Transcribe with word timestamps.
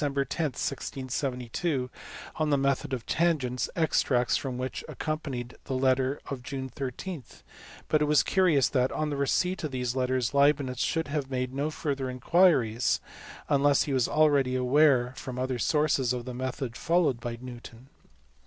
10, 0.01 0.15
1672 0.17 1.91
on 2.37 2.49
the 2.49 2.57
method 2.57 2.91
of 2.91 3.05
tangents, 3.05 3.69
extracts 3.75 4.35
from 4.35 4.57
which 4.57 4.83
accompanied 4.89 5.53
f 5.53 5.59
the 5.65 5.75
letter 5.75 6.19
of 6.27 6.41
June 6.41 6.67
13 6.69 7.23
but 7.87 8.01
it 8.01 8.09
is 8.09 8.23
curious 8.23 8.67
that, 8.67 8.91
on 8.91 9.11
the 9.11 9.15
receipt 9.15 9.63
of 9.63 9.69
these 9.69 9.95
letters, 9.95 10.33
Leibnitz 10.33 10.81
should 10.81 11.07
have 11.09 11.29
made 11.29 11.53
no 11.53 11.69
further 11.69 12.09
inquiries, 12.09 12.99
unless 13.47 13.83
he 13.83 13.93
was 13.93 14.07
already 14.07 14.55
aware 14.55 15.13
from 15.17 15.37
other 15.37 15.59
sources 15.59 16.13
of 16.13 16.25
the 16.25 16.33
method 16.33 16.75
followed 16.75 17.19
by 17.19 17.37
Newton. 17.39 17.87